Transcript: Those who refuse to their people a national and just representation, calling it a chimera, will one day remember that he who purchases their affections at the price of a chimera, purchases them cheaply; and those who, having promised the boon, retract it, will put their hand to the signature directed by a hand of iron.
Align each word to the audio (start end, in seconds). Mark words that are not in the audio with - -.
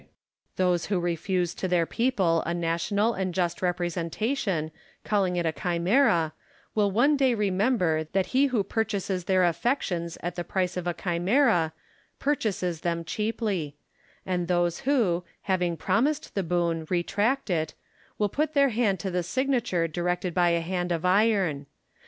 Those 0.55 0.87
who 0.87 0.99
refuse 0.99 1.53
to 1.53 1.67
their 1.67 1.85
people 1.85 2.41
a 2.41 2.55
national 2.55 3.13
and 3.13 3.35
just 3.35 3.61
representation, 3.61 4.71
calling 5.03 5.35
it 5.35 5.45
a 5.45 5.51
chimera, 5.51 6.33
will 6.73 6.89
one 6.89 7.15
day 7.15 7.35
remember 7.35 8.05
that 8.13 8.25
he 8.33 8.47
who 8.47 8.63
purchases 8.63 9.25
their 9.25 9.43
affections 9.43 10.17
at 10.23 10.33
the 10.33 10.43
price 10.43 10.75
of 10.75 10.87
a 10.87 10.95
chimera, 10.95 11.71
purchases 12.17 12.81
them 12.81 13.03
cheaply; 13.03 13.75
and 14.25 14.47
those 14.47 14.79
who, 14.89 15.23
having 15.43 15.77
promised 15.77 16.33
the 16.33 16.41
boon, 16.41 16.87
retract 16.89 17.51
it, 17.51 17.75
will 18.17 18.27
put 18.27 18.55
their 18.55 18.69
hand 18.69 18.99
to 19.01 19.11
the 19.11 19.21
signature 19.21 19.87
directed 19.87 20.33
by 20.33 20.49
a 20.49 20.61
hand 20.61 20.91
of 20.91 21.05
iron. 21.05 21.67